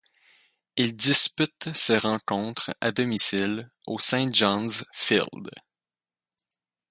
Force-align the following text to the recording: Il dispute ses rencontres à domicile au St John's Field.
Il 0.77 0.95
dispute 0.95 1.71
ses 1.75 1.99
rencontres 1.99 2.71
à 2.81 2.91
domicile 2.91 3.69
au 3.85 3.99
St 3.99 4.33
John's 4.33 4.83
Field. 4.91 5.51